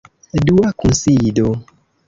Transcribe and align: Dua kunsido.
Dua 0.47 0.69
kunsido. 0.79 1.47